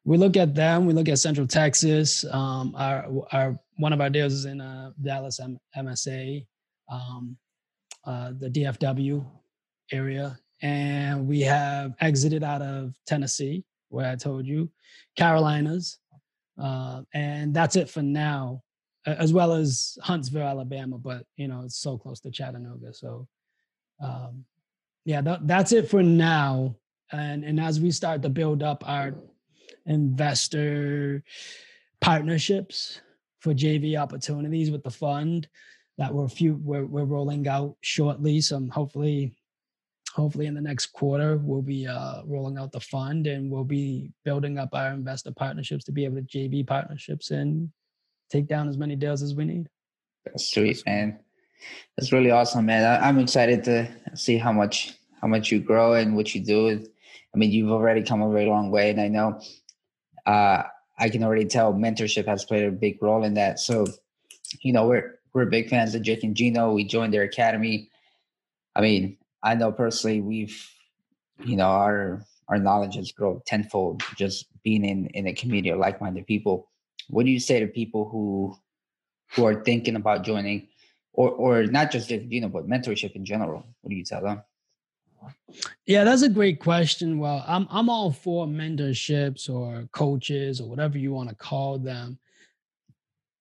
[0.03, 0.87] we look at them.
[0.87, 2.25] We look at Central Texas.
[2.31, 6.45] Um, our, our one of our deals is in uh, Dallas M- MSA,
[6.89, 7.35] um,
[8.05, 9.25] uh, the DFW
[9.91, 14.69] area, and we have exited out of Tennessee, where I told you,
[15.17, 15.97] Carolinas,
[16.61, 18.61] uh, and that's it for now,
[19.05, 20.97] as well as Huntsville, Alabama.
[20.97, 23.27] But you know, it's so close to Chattanooga, so
[24.01, 24.45] um,
[25.05, 26.75] yeah, th- that's it for now
[27.11, 29.13] and and as we start to build up our
[29.85, 31.23] investor
[31.99, 33.01] partnerships
[33.41, 35.47] for JV opportunities with the fund
[35.97, 38.39] that we're few we're, we're rolling out shortly.
[38.41, 39.35] Some hopefully
[40.13, 44.11] hopefully in the next quarter we'll be uh, rolling out the fund and we'll be
[44.25, 47.69] building up our investor partnerships to be able to JV partnerships and
[48.29, 49.67] take down as many deals as we need.
[50.25, 51.19] That's sweet, man.
[51.97, 52.83] That's really awesome, man.
[52.83, 56.83] I, I'm excited to see how much how much you grow and what you do.
[57.33, 59.39] I mean, you've already come a very long way, and I know
[60.25, 60.63] uh,
[61.01, 63.59] I can already tell mentorship has played a big role in that.
[63.59, 63.87] So,
[64.61, 66.73] you know, we're we're big fans of Jake and Gino.
[66.73, 67.89] We joined their academy.
[68.75, 70.69] I mean, I know personally we've,
[71.43, 75.79] you know, our our knowledge has grown tenfold just being in in a community of
[75.79, 76.69] like-minded people.
[77.09, 78.55] What do you say to people who
[79.33, 80.67] who are thinking about joining,
[81.13, 83.65] or or not just Jake and Gino, but mentorship in general?
[83.81, 84.43] What do you tell them?
[85.85, 87.19] Yeah, that's a great question.
[87.19, 92.17] Well, I'm I'm all for mentorships or coaches or whatever you want to call them.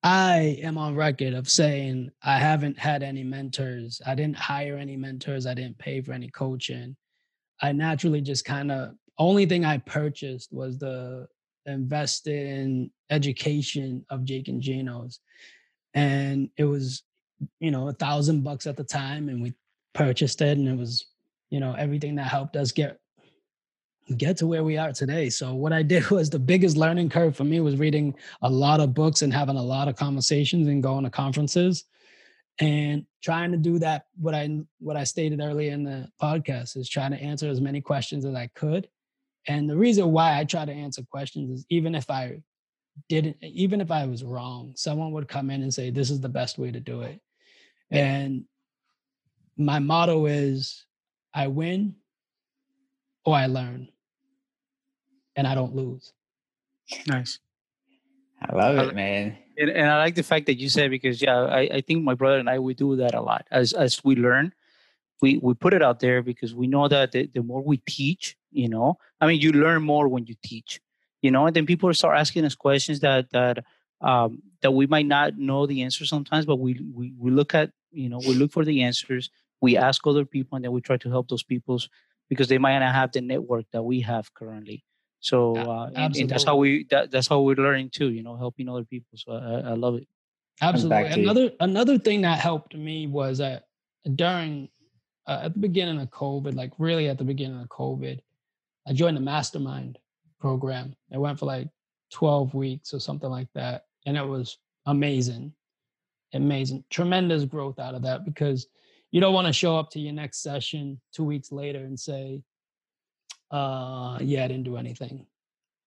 [0.02, 4.00] I am on record of saying I haven't had any mentors.
[4.06, 5.46] I didn't hire any mentors.
[5.46, 6.96] I didn't pay for any coaching.
[7.60, 11.28] I naturally just kind of only thing I purchased was the
[11.66, 15.20] invested in education of Jake and Gino's.
[15.92, 17.02] And it was,
[17.58, 19.52] you know, a thousand bucks at the time and we
[19.92, 21.04] purchased it and it was
[21.50, 22.98] you know everything that helped us get
[24.16, 25.28] get to where we are today.
[25.30, 28.80] So what i did was the biggest learning curve for me was reading a lot
[28.80, 31.84] of books and having a lot of conversations and going to conferences
[32.58, 36.88] and trying to do that what i what i stated earlier in the podcast is
[36.88, 38.88] trying to answer as many questions as i could.
[39.48, 42.40] And the reason why i try to answer questions is even if i
[43.08, 46.28] didn't even if I was wrong, someone would come in and say, This is the
[46.28, 47.20] best way to do it.
[47.90, 48.44] And
[49.56, 50.84] my motto is
[51.34, 51.96] I win
[53.24, 53.88] or I learn.
[55.36, 56.12] And I don't lose.
[57.06, 57.38] Nice.
[58.42, 59.38] I love it, man.
[59.58, 62.14] And, and I like the fact that you said because yeah, I, I think my
[62.14, 63.46] brother and I we do that a lot.
[63.50, 64.52] As as we learn,
[65.20, 68.36] we we put it out there because we know that the, the more we teach,
[68.50, 70.80] you know, I mean, you learn more when you teach,
[71.22, 73.64] you know, and then people start asking us questions that that
[74.00, 77.70] um, that we might not know the answer sometimes, but we we we look at
[77.92, 79.30] you know we look for the answers.
[79.60, 81.88] We ask other people, and then we try to help those people's
[82.28, 84.84] because they might not have the network that we have currently.
[85.20, 88.10] So uh, and, and, that's how we that, that's how we're learning too.
[88.10, 89.18] You know, helping other people.
[89.18, 90.08] So I, I love it.
[90.62, 91.22] Absolutely.
[91.22, 93.64] Another another thing that helped me was that
[94.14, 94.68] during
[95.26, 98.20] uh, at the beginning of COVID, like really at the beginning of COVID,
[98.86, 99.98] I joined the mastermind
[100.40, 100.96] program.
[101.10, 101.68] It went for like
[102.12, 103.84] 12 weeks or something like that.
[104.06, 105.52] And it was amazing.
[106.32, 106.84] Amazing.
[106.90, 108.66] Tremendous growth out of that because
[109.10, 112.42] you don't want to show up to your next session two weeks later and say,
[113.50, 115.26] uh, yeah, I didn't do anything.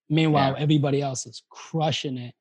[0.10, 0.64] Meanwhile, yeah.
[0.64, 2.36] everybody else is crushing it.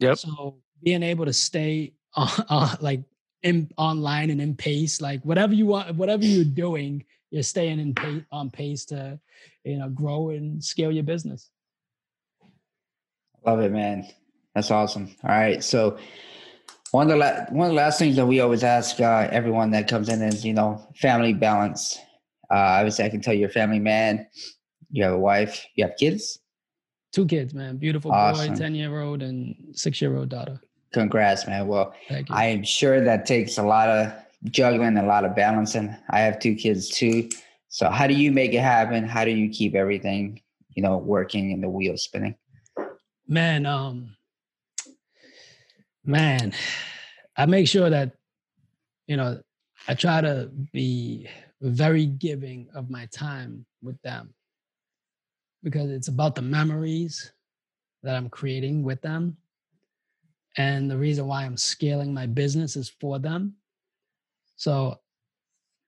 [0.00, 0.18] Yep.
[0.18, 3.02] So being able to stay on, on like
[3.42, 7.94] in online and in pace, like whatever you want, whatever you're doing, you're staying in
[7.94, 9.18] pace on pace to,
[9.64, 11.50] you know, grow and scale your business.
[13.44, 14.08] Love it, man.
[14.54, 15.14] That's awesome.
[15.22, 15.98] All right, so
[16.92, 19.70] one of the la- one of the last things that we always ask uh, everyone
[19.72, 21.98] that comes in is, you know, family balance.
[22.50, 24.26] Uh, obviously, I can tell you're a family man
[24.90, 25.64] you have a wife.
[25.74, 26.38] You have kids.
[27.12, 27.76] Two kids, man.
[27.76, 28.54] Beautiful awesome.
[28.54, 30.60] boy, ten year old and six year old daughter.
[30.92, 31.66] Congrats, man.
[31.66, 31.94] Well,
[32.30, 34.12] I am sure that takes a lot of
[34.50, 35.94] juggling, a lot of balancing.
[36.10, 37.28] I have two kids too.
[37.68, 39.06] So how do you make it happen?
[39.06, 40.40] How do you keep everything,
[40.74, 42.36] you know, working and the wheels spinning?
[43.28, 44.15] Man, um,
[46.06, 46.52] man,
[47.36, 48.12] I make sure that,
[49.06, 49.40] you know,
[49.88, 51.28] I try to be
[51.60, 54.34] very giving of my time with them
[55.62, 57.32] because it's about the memories
[58.02, 59.36] that I'm creating with them.
[60.56, 63.54] And the reason why I'm scaling my business is for them.
[64.56, 65.00] So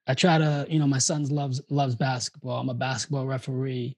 [0.06, 2.60] I try to, you know, my son loves loves basketball.
[2.60, 3.96] I'm a basketball referee.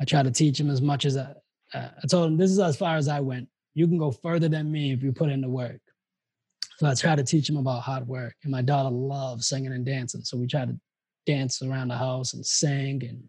[0.00, 1.34] I try to teach him as much as I,
[1.74, 3.48] I told him this is as far as I went.
[3.80, 5.80] You can go further than me if you put in the work.
[6.76, 8.34] So I try to teach him about hard work.
[8.42, 10.20] And my daughter loves singing and dancing.
[10.22, 10.78] So we try to
[11.24, 13.26] dance around the house and sing and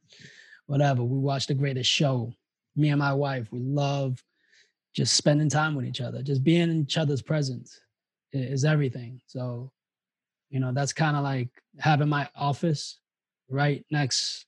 [0.66, 1.06] whatever.
[1.06, 2.34] We watch The Greatest Show.
[2.76, 4.22] Me and my wife, we love
[4.94, 7.80] just spending time with each other, just being in each other's presence
[8.34, 9.22] is everything.
[9.28, 9.72] So,
[10.50, 11.48] you know, that's kind of like
[11.80, 13.00] having my office
[13.50, 14.48] right next,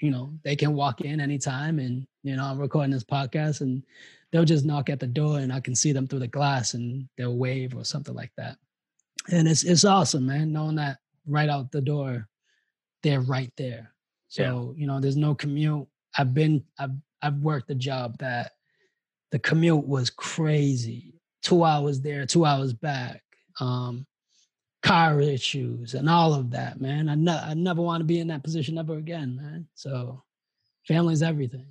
[0.00, 3.82] you know, they can walk in anytime and, you know, I'm recording this podcast and
[4.32, 7.08] they'll just knock at the door and I can see them through the glass and
[7.16, 8.56] they'll wave or something like that.
[9.30, 12.28] And it's it's awesome, man, knowing that right out the door,
[13.02, 13.92] they're right there.
[14.28, 14.80] So, yeah.
[14.80, 15.86] you know, there's no commute.
[16.16, 18.52] I've been I've I've worked a job that
[19.32, 21.14] the commute was crazy.
[21.42, 23.22] Two hours there, two hours back.
[23.60, 24.06] Um,
[24.86, 27.08] car issues and all of that, man.
[27.08, 29.66] I, ne- I never want to be in that position ever again, man.
[29.74, 30.22] So
[30.86, 31.66] family's everything,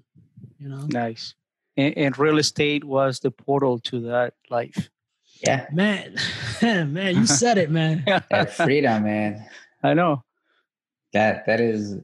[0.59, 0.85] you know?
[0.89, 1.33] Nice.
[1.77, 4.89] And, and real estate was the portal to that life.
[5.41, 5.67] Yeah.
[5.71, 6.15] Man,
[6.61, 8.03] man, you said it, man.
[8.29, 9.45] that freedom, man.
[9.83, 10.23] I know.
[11.13, 11.97] That that is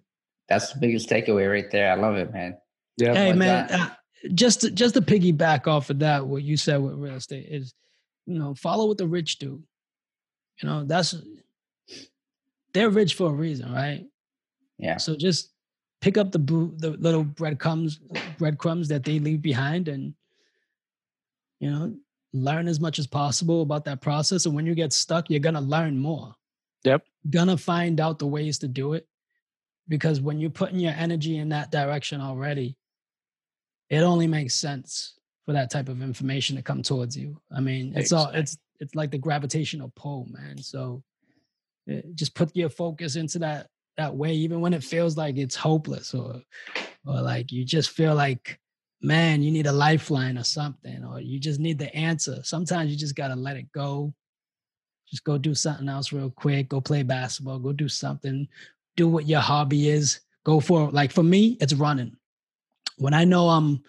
[0.47, 1.91] that's the biggest takeaway right there.
[1.91, 2.57] I love it, man.
[2.97, 3.13] Yeah.
[3.13, 3.71] Hey, man.
[3.71, 3.89] Uh,
[4.33, 7.73] just to, just to piggyback off of that, what you said with real estate is,
[8.25, 9.63] you know, follow what the rich do.
[10.61, 11.15] You know, that's
[12.73, 14.05] they're rich for a reason, right?
[14.77, 14.97] Yeah.
[14.97, 15.49] So just
[16.01, 17.99] pick up the boo, the little breadcrumbs
[18.37, 20.13] breadcrumbs that they leave behind, and
[21.59, 21.93] you know,
[22.33, 24.45] learn as much as possible about that process.
[24.45, 26.35] And when you get stuck, you're gonna learn more.
[26.83, 27.05] Yep.
[27.29, 29.07] Gonna find out the ways to do it
[29.91, 32.77] because when you're putting your energy in that direction already
[33.89, 37.93] it only makes sense for that type of information to come towards you i mean
[37.95, 41.03] it's all it's it's like the gravitational pull man so
[41.89, 45.55] eh, just put your focus into that that way even when it feels like it's
[45.55, 46.41] hopeless or
[47.05, 48.59] or like you just feel like
[49.01, 52.97] man you need a lifeline or something or you just need the answer sometimes you
[52.97, 54.13] just got to let it go
[55.09, 58.47] just go do something else real quick go play basketball go do something
[58.95, 60.19] do what your hobby is.
[60.43, 62.15] Go for like for me, it's running.
[62.97, 63.83] When I know I'm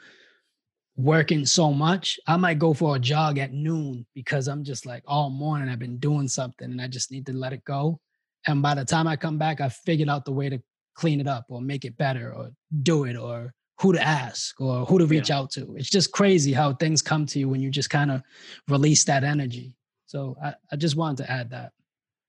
[0.97, 5.03] working so much, I might go for a jog at noon because I'm just like
[5.07, 8.01] all morning I've been doing something and I just need to let it go.
[8.47, 10.61] And by the time I come back, I figured out the way to
[10.95, 12.51] clean it up or make it better or
[12.83, 15.39] do it or who to ask or who to reach yeah.
[15.39, 15.75] out to.
[15.77, 18.23] It's just crazy how things come to you when you just kind of
[18.69, 19.77] release that energy.
[20.07, 21.73] So I, I just wanted to add that.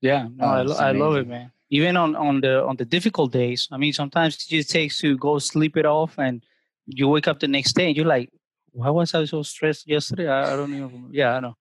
[0.02, 1.52] Yeah, no, oh, I, lo- I love it, man.
[1.70, 5.18] Even on on the on the difficult days, I mean, sometimes it just takes to
[5.18, 6.44] go sleep it off, and
[6.86, 8.30] you wake up the next day and you're like,
[8.72, 11.10] "Why was I so stressed yesterday?" I, I don't even.
[11.12, 11.56] Yeah, I know.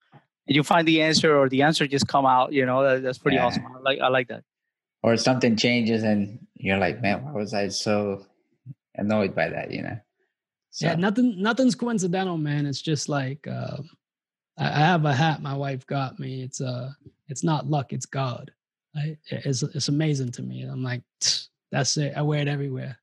[0.47, 2.53] And you find the answer, or the answer just come out.
[2.53, 3.47] You know, that, that's pretty yeah.
[3.47, 3.67] awesome.
[3.67, 4.45] I like I like that.
[5.03, 8.27] Or something changes, and you're like, "Man, why was I so
[8.95, 9.99] annoyed by that?" You know.
[10.71, 10.87] So.
[10.87, 11.41] Yeah, nothing.
[11.41, 12.67] Nothing's coincidental, man.
[12.67, 13.79] It's just like uh,
[14.59, 16.43] I, I have a hat my wife got me.
[16.43, 16.91] It's uh,
[17.29, 18.51] it's not luck, it's God.
[18.95, 20.63] I, it's it's amazing to me.
[20.63, 21.03] I'm like,
[21.71, 22.15] that's it.
[22.17, 22.99] I wear it everywhere.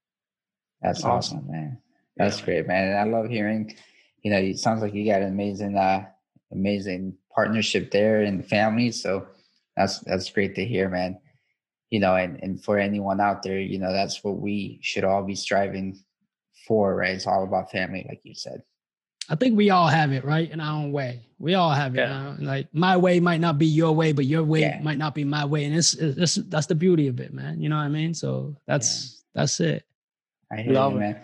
[0.82, 1.78] That's awesome, awesome man.
[2.18, 2.46] That's yeah.
[2.46, 2.90] great, man.
[2.90, 3.76] and I love hearing.
[4.22, 6.06] You know, it sounds like you got an amazing, uh,
[6.52, 8.92] amazing partnership there and the family.
[8.92, 9.26] So
[9.78, 11.18] that's that's great to hear, man.
[11.90, 15.24] You know, and and for anyone out there, you know, that's what we should all
[15.24, 15.98] be striving
[16.68, 17.16] for, right?
[17.16, 18.62] It's all about family, like you said.
[19.30, 20.52] I think we all have it, right?
[20.52, 21.22] In our own way.
[21.38, 22.00] We all have it.
[22.00, 22.36] Yeah.
[22.40, 24.82] Like my way might not be your way, but your way yeah.
[24.82, 25.64] might not be my way.
[25.64, 27.62] And it's, it's that's the beauty of it, man.
[27.62, 28.14] You know what I mean?
[28.14, 29.42] So that's yeah.
[29.42, 29.86] that's it.
[30.52, 31.22] I hear Love you, man.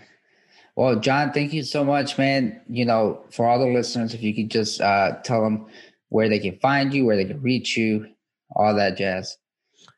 [0.75, 2.61] Well, John, thank you so much, man.
[2.69, 5.67] You know, for all the listeners, if you could just uh, tell them
[6.09, 8.07] where they can find you, where they can reach you,
[8.55, 9.37] all that jazz.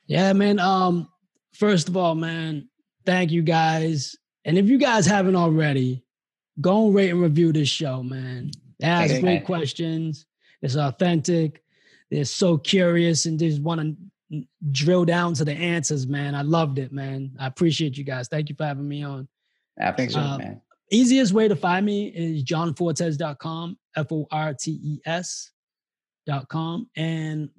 [0.07, 0.59] Yeah, man.
[0.59, 1.09] Um,
[1.53, 2.69] first of all, man,
[3.05, 4.15] thank you guys.
[4.45, 6.03] And if you guys haven't already,
[6.61, 8.51] go and rate and review this show, man.
[8.79, 9.45] They ask great man.
[9.45, 10.25] questions.
[10.61, 11.63] It's authentic.
[12.09, 16.35] They're so curious and just want to drill down to the answers, man.
[16.35, 17.31] I loved it, man.
[17.39, 18.27] I appreciate you guys.
[18.27, 19.27] Thank you for having me on.
[19.79, 20.61] Absolutely, uh, man.
[20.91, 24.99] Easiest way to find me is johnfortes.com, F O R T E
[26.27, 26.89] S.com.
[26.95, 27.49] And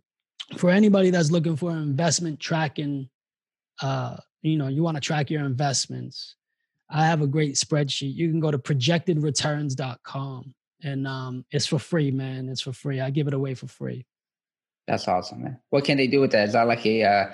[0.56, 3.08] for anybody that's looking for investment tracking,
[3.82, 6.36] uh, you know, you want to track your investments,
[6.90, 8.14] I have a great spreadsheet.
[8.14, 12.48] You can go to projectedreturns.com and um, it's for free, man.
[12.48, 13.00] It's for free.
[13.00, 14.06] I give it away for free.
[14.86, 15.58] That's awesome, man.
[15.70, 16.48] What can they do with that?
[16.48, 17.30] Is that like a uh,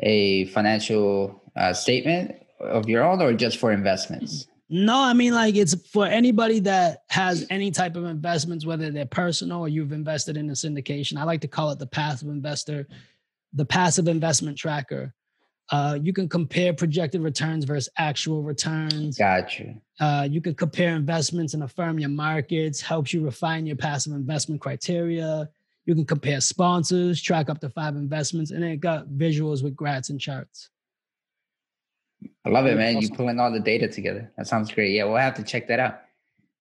[0.00, 4.46] a financial uh, statement of your own, or just for investments?
[4.70, 9.06] No, I mean like it's for anybody that has any type of investments, whether they're
[9.06, 11.16] personal or you've invested in a syndication.
[11.16, 12.86] I like to call it the passive investor,
[13.54, 15.14] the passive investment tracker.
[15.70, 19.18] Uh, you can compare projected returns versus actual returns.
[19.18, 19.74] Gotcha.
[20.00, 24.60] Uh, you can compare investments and affirm your markets, helps you refine your passive investment
[24.60, 25.48] criteria.
[25.84, 30.10] You can compare sponsors, track up to five investments, and it got visuals with graphs
[30.10, 30.70] and charts.
[32.44, 32.96] I love it, man.
[32.96, 33.10] Awesome.
[33.10, 34.30] You pulling all the data together.
[34.36, 34.92] That sounds great.
[34.92, 36.00] Yeah, we'll have to check that out.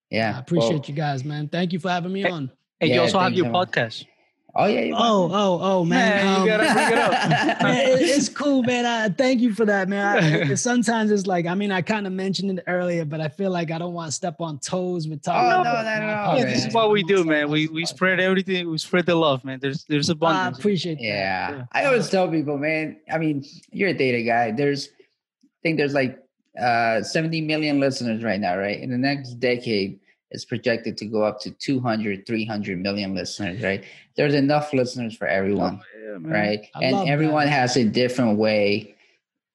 [0.10, 0.36] Yeah.
[0.36, 1.48] I appreciate well, you guys, man.
[1.50, 2.52] Thank you for having me on.
[2.80, 4.06] And yeah, you also have your podcast.
[4.60, 4.92] Oh yeah.
[4.98, 6.26] Oh oh oh man.
[6.26, 7.12] man um, you gotta bring it up.
[7.62, 8.88] man, it, it's cool, man.
[8.88, 10.50] I thank you for that, man.
[10.52, 13.52] I, sometimes it's like I mean I kind of mentioned it earlier, but I feel
[13.52, 15.52] like I don't want to step on toes with talking.
[15.52, 16.44] Oh no, no, no, no.
[16.44, 17.52] this is what we do, man.
[17.52, 18.72] We we spread everything.
[18.72, 19.60] We spread the love, man.
[19.60, 20.58] There's there's abundance.
[20.58, 21.00] I appreciate.
[21.00, 21.52] Yeah.
[21.52, 21.66] yeah.
[21.74, 23.00] I always tell people, man.
[23.12, 24.52] I mean, you're a data guy.
[24.52, 24.97] There's, I
[25.68, 26.24] think there's like
[26.60, 28.80] uh 70 million listeners right now, right?
[28.80, 30.00] In the next decade
[30.30, 33.84] it's projected to go up to 200 300 million listeners right?
[34.16, 36.68] There's enough listeners for everyone oh, yeah, right?
[36.76, 37.52] I and everyone that.
[37.52, 38.96] has a different way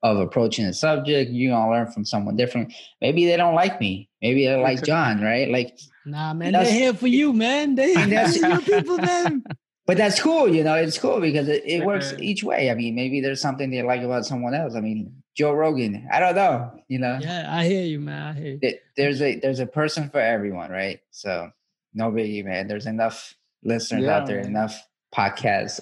[0.03, 1.31] of approaching the subject.
[1.31, 2.73] You're gonna learn from someone different.
[3.01, 4.09] Maybe they don't like me.
[4.21, 5.49] Maybe they like john right?
[5.51, 7.75] Like nah man they're here for you man.
[7.75, 7.93] They
[8.35, 9.45] your people man
[9.87, 12.95] but that's cool you know it's cool because it, it works each way i mean
[12.95, 16.09] maybe there's something they like about someone else i mean Joe Rogan.
[16.13, 17.19] I don't know, you know.
[17.21, 18.23] Yeah, I hear you, man.
[18.23, 18.79] I hear you.
[18.97, 21.01] There's a there's a person for everyone, right?
[21.11, 21.51] So
[21.95, 22.69] no biggie, man.
[22.69, 24.47] There's enough listeners yeah, out there, man.
[24.47, 25.81] enough podcasts.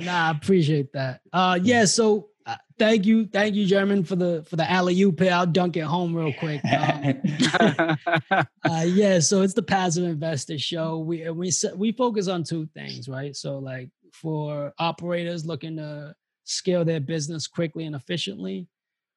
[0.04, 1.22] nah, I appreciate that.
[1.32, 5.20] Uh yeah, so uh, thank you, thank you, German, for the for the alley oop.
[5.22, 6.62] I'll dunk it home real quick.
[6.64, 7.98] Um,
[8.64, 10.98] uh, yeah, so it's the passive investor show.
[10.98, 13.36] We we we focus on two things, right?
[13.36, 16.14] So like for operators looking to
[16.44, 18.66] scale their business quickly and efficiently.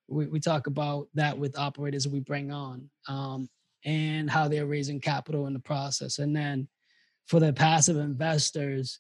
[0.08, 3.50] We, we talk about that with operators we bring on um,
[3.86, 6.20] and how they're raising capital in the process.
[6.20, 6.68] And then
[7.26, 9.00] for the passive investors,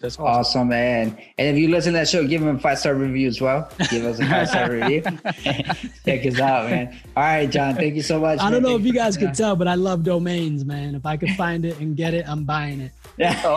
[0.00, 0.24] That's awesome.
[0.26, 1.18] Awesome, man.
[1.38, 3.70] And if you listen to that show, give him a five star review as well.
[3.90, 5.02] Give us a five star review.
[6.04, 6.98] Check us out, man.
[7.16, 7.74] All right, John.
[7.74, 8.38] Thank you so much.
[8.40, 8.62] I don't man.
[8.62, 10.94] know Thank if you guys for- could tell, but I love domains, man.
[10.94, 12.92] If I could find it and get it, I'm buying it.
[13.16, 13.40] Yeah.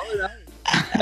[0.74, 1.00] Oh,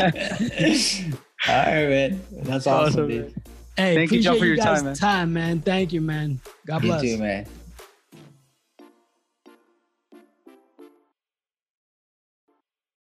[1.48, 2.22] All right, man.
[2.32, 3.22] That's awesome, Awesome, dude.
[3.26, 3.44] man.
[3.78, 4.96] Hey, Thank you, John, for you your guys' time, man.
[4.96, 5.62] time, man.
[5.62, 6.40] Thank you, man.
[6.66, 7.02] God You bless.
[7.02, 7.46] too, man.